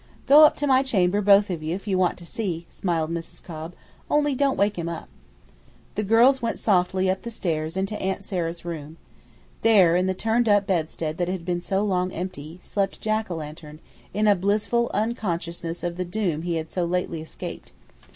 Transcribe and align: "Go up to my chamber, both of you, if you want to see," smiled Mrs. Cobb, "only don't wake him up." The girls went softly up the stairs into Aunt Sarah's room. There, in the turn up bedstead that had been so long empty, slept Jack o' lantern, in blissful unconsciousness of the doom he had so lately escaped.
"Go 0.25 0.45
up 0.45 0.55
to 0.57 0.65
my 0.65 0.81
chamber, 0.81 1.21
both 1.21 1.51
of 1.51 1.61
you, 1.61 1.75
if 1.75 1.87
you 1.87 1.95
want 1.95 2.17
to 2.17 2.25
see," 2.25 2.65
smiled 2.71 3.11
Mrs. 3.11 3.43
Cobb, 3.43 3.75
"only 4.09 4.33
don't 4.33 4.57
wake 4.57 4.75
him 4.75 4.89
up." 4.89 5.07
The 5.93 6.01
girls 6.01 6.41
went 6.41 6.57
softly 6.57 7.07
up 7.07 7.21
the 7.21 7.29
stairs 7.29 7.77
into 7.77 8.01
Aunt 8.01 8.23
Sarah's 8.23 8.65
room. 8.65 8.97
There, 9.61 9.95
in 9.95 10.07
the 10.07 10.15
turn 10.15 10.47
up 10.49 10.65
bedstead 10.65 11.19
that 11.19 11.27
had 11.27 11.45
been 11.45 11.61
so 11.61 11.83
long 11.85 12.11
empty, 12.13 12.59
slept 12.63 12.99
Jack 12.99 13.29
o' 13.29 13.35
lantern, 13.35 13.77
in 14.11 14.25
blissful 14.39 14.89
unconsciousness 14.91 15.83
of 15.83 15.97
the 15.97 16.03
doom 16.05 16.41
he 16.41 16.55
had 16.55 16.71
so 16.71 16.83
lately 16.83 17.21
escaped. 17.21 17.71